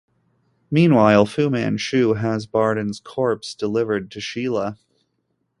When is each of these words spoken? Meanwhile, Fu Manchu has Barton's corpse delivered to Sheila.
Meanwhile, 0.71 1.27
Fu 1.27 1.51
Manchu 1.51 2.13
has 2.15 2.47
Barton's 2.47 2.99
corpse 2.99 3.53
delivered 3.53 4.09
to 4.09 4.19
Sheila. 4.19 4.79